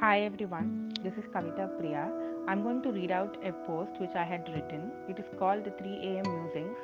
[0.00, 2.10] Hi everyone, this is Kavita Priya.
[2.48, 4.90] I'm going to read out a post which I had written.
[5.10, 6.78] It is called the 3 am musings.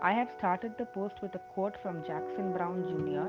[0.00, 3.26] I have started the post with a quote from Jackson Brown Jr.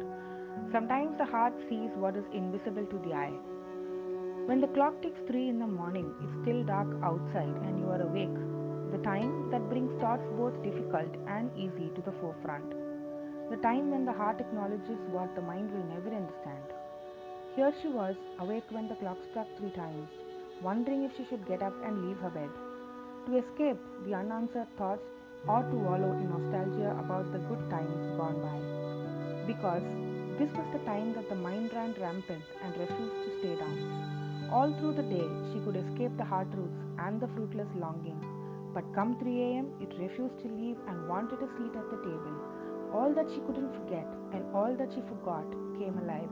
[0.72, 3.34] Sometimes the heart sees what is invisible to the eye.
[4.46, 8.04] When the clock ticks 3 in the morning, it's still dark outside and you are
[8.04, 8.38] awake.
[8.92, 12.70] The time that brings thoughts both difficult and easy to the forefront.
[13.50, 16.78] The time when the heart acknowledges what the mind will never understand.
[17.54, 20.08] Here she was, awake when the clock struck three times,
[20.62, 22.50] wondering if she should get up and leave her bed.
[23.26, 25.04] To escape the unanswered thoughts
[25.50, 28.56] or to wallow in nostalgia about the good times gone by.
[29.45, 29.84] Because
[30.40, 34.48] this was the time that the mind ran rampant and refused to stay down.
[34.50, 38.20] All through the day, she could escape the heart roots and the fruitless longing.
[38.73, 42.36] But come 3 am, it refused to leave and wanted a seat at the table.
[42.94, 46.31] All that she couldn't forget and all that she forgot came alive.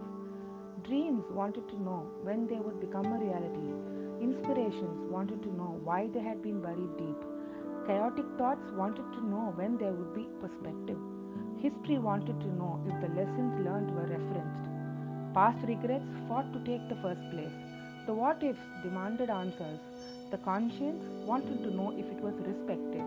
[0.84, 3.74] Dreams wanted to know when they would become a reality.
[4.22, 7.22] Inspirations wanted to know why they had been buried deep.
[7.88, 10.98] Chaotic thoughts wanted to know when there would be perspective.
[11.58, 14.70] History wanted to know if the lessons learned were referenced.
[15.34, 17.58] Past regrets fought to take the first place.
[18.06, 19.80] The what ifs demanded answers.
[20.32, 23.06] The conscience wanted to know if it was respected.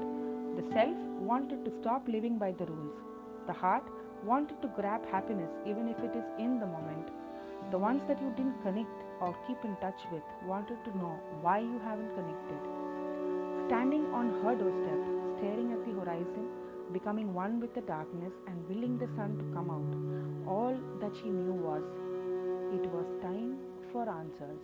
[0.57, 0.97] The self
[1.31, 2.99] wanted to stop living by the rules.
[3.47, 3.85] The heart
[4.25, 7.09] wanted to grab happiness even if it is in the moment.
[7.73, 11.61] The ones that you didn't connect or keep in touch with wanted to know why
[11.61, 12.61] you haven't connected.
[13.67, 15.01] Standing on her doorstep,
[15.39, 16.51] staring at the horizon,
[16.93, 21.31] becoming one with the darkness and willing the sun to come out, all that she
[21.31, 21.83] knew was
[22.77, 23.57] it was time
[23.91, 24.61] for answers.